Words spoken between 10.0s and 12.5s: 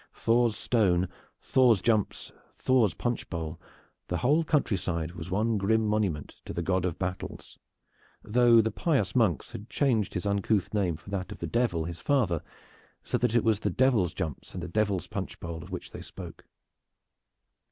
his uncouth name for that of the Devil his father,